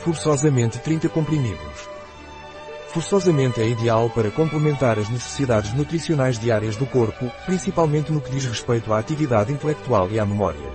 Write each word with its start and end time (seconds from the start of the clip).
Forçosamente 0.00 0.78
30 0.78 1.10
comprimidos. 1.10 1.88
Forçosamente 2.88 3.60
é 3.60 3.68
ideal 3.68 4.08
para 4.08 4.30
complementar 4.30 4.98
as 4.98 5.10
necessidades 5.10 5.74
nutricionais 5.74 6.38
diárias 6.38 6.74
do 6.74 6.86
corpo, 6.86 7.30
principalmente 7.44 8.10
no 8.10 8.18
que 8.18 8.30
diz 8.30 8.46
respeito 8.46 8.94
à 8.94 8.98
atividade 8.98 9.52
intelectual 9.52 10.08
e 10.10 10.18
à 10.18 10.24
memória. 10.24 10.72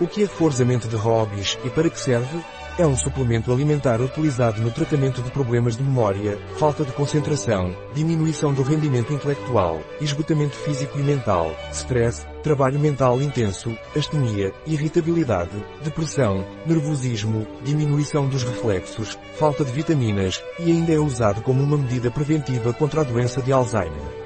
O 0.00 0.06
que 0.06 0.24
é 0.24 0.26
Forzamente 0.26 0.88
de 0.88 0.96
Hobbies 0.96 1.56
e 1.64 1.70
para 1.70 1.88
que 1.88 2.00
serve? 2.00 2.42
É 2.78 2.86
um 2.86 2.96
suplemento 2.96 3.52
alimentar 3.52 4.00
utilizado 4.00 4.60
no 4.62 4.70
tratamento 4.70 5.20
de 5.20 5.30
problemas 5.30 5.76
de 5.76 5.82
memória, 5.82 6.38
falta 6.56 6.84
de 6.84 6.92
concentração, 6.92 7.76
diminuição 7.94 8.54
do 8.54 8.62
rendimento 8.62 9.12
intelectual, 9.12 9.80
esgotamento 10.00 10.56
físico 10.56 10.98
e 10.98 11.02
mental, 11.02 11.54
stress, 11.72 12.26
trabalho 12.42 12.78
mental 12.78 13.20
intenso, 13.20 13.76
astenia, 13.94 14.52
irritabilidade, 14.66 15.62
depressão, 15.82 16.46
nervosismo, 16.64 17.46
diminuição 17.62 18.26
dos 18.28 18.44
reflexos, 18.44 19.18
falta 19.38 19.64
de 19.64 19.72
vitaminas, 19.72 20.42
e 20.58 20.70
ainda 20.70 20.92
é 20.92 20.98
usado 20.98 21.42
como 21.42 21.62
uma 21.62 21.76
medida 21.76 22.10
preventiva 22.10 22.72
contra 22.72 23.02
a 23.02 23.04
doença 23.04 23.42
de 23.42 23.52
Alzheimer. 23.52 24.20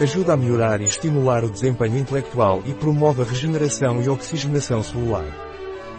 Ajuda 0.00 0.32
a 0.32 0.36
melhorar 0.36 0.80
e 0.80 0.84
estimular 0.84 1.44
o 1.44 1.50
desempenho 1.50 1.98
intelectual 1.98 2.60
e 2.66 2.74
promove 2.74 3.22
a 3.22 3.24
regeneração 3.24 4.02
e 4.02 4.08
oxigenação 4.08 4.82
celular. 4.82 5.53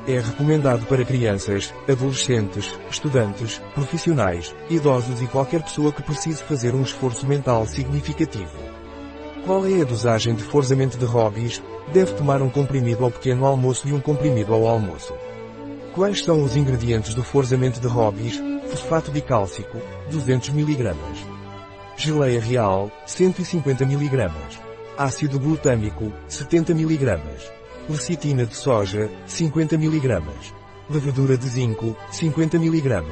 É 0.07 0.19
recomendado 0.19 0.85
para 0.85 1.03
crianças, 1.03 1.73
adolescentes, 1.89 2.71
estudantes, 2.91 3.59
profissionais, 3.73 4.55
idosos 4.69 5.19
e 5.19 5.25
qualquer 5.25 5.63
pessoa 5.63 5.91
que 5.91 6.03
precise 6.03 6.43
fazer 6.43 6.75
um 6.75 6.83
esforço 6.83 7.25
mental 7.25 7.65
significativo. 7.65 8.55
Qual 9.45 9.65
é 9.65 9.81
a 9.81 9.83
dosagem 9.83 10.35
de 10.35 10.43
forzamento 10.43 10.95
de 10.95 11.05
hobbies? 11.05 11.61
Deve 11.91 12.13
tomar 12.13 12.39
um 12.43 12.49
comprimido 12.51 13.03
ao 13.03 13.09
pequeno 13.09 13.45
almoço 13.45 13.87
e 13.87 13.93
um 13.93 13.99
comprimido 13.99 14.53
ao 14.53 14.67
almoço. 14.67 15.11
Quais 15.95 16.23
são 16.23 16.43
os 16.43 16.55
ingredientes 16.55 17.15
do 17.15 17.23
forzamento 17.23 17.79
de 17.79 17.87
hobbies? 17.87 18.39
Fosfato 18.69 19.09
bicálcico, 19.09 19.79
200 20.11 20.49
mg. 20.49 20.93
Geleia 21.97 22.39
real, 22.39 22.91
150 23.07 23.83
mg. 23.85 24.31
Ácido 24.97 25.39
glutâmico, 25.39 26.13
70 26.27 26.73
mg. 26.73 27.19
Lecitina 27.87 28.45
de 28.45 28.55
soja, 28.55 29.09
50 29.27 29.77
mg. 29.77 30.21
Levedura 30.89 31.37
de 31.37 31.47
zinco, 31.47 31.95
50 32.11 32.57
mg. 32.57 33.03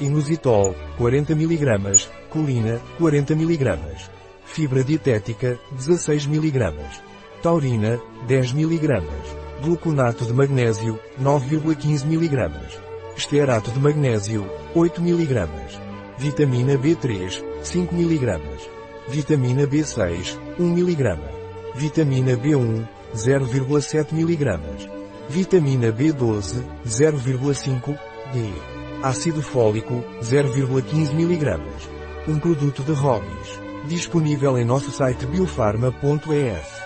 Inositol, 0.00 0.74
40 0.96 1.34
mg. 1.34 2.08
Colina, 2.30 2.80
40 2.98 3.34
mg. 3.34 3.78
Fibra 4.44 4.84
dietética, 4.84 5.58
16 5.76 6.26
mg. 6.26 6.74
Taurina, 7.42 8.00
10 8.28 8.52
mg. 8.52 9.02
Gluconato 9.62 10.24
de 10.24 10.32
magnésio, 10.32 10.98
9,15 11.20 12.04
mg. 12.06 12.52
Estearato 13.16 13.72
de 13.72 13.80
magnésio, 13.80 14.46
8 14.76 15.00
mg. 15.00 15.48
Vitamina 16.18 16.74
B3, 16.74 17.42
5 17.62 17.92
mg. 17.92 18.40
Vitamina 19.08 19.66
B6, 19.66 20.38
1 20.58 20.64
mg. 20.64 21.18
Vitamina 21.74 22.36
B1, 22.36 22.86
0,7 23.14 24.12
mg. 24.12 24.90
Vitamina 25.28 25.92
B12, 25.92 26.62
0,5 26.86 27.98
D. 28.32 28.52
Ácido 29.02 29.42
fólico, 29.42 30.04
0,15 30.22 31.12
mg. 31.12 31.60
Um 32.28 32.38
produto 32.38 32.82
de 32.82 32.92
Hobbies. 32.92 33.60
Disponível 33.86 34.58
em 34.58 34.64
nosso 34.64 34.90
site 34.90 35.26
biofarma.es. 35.26 36.83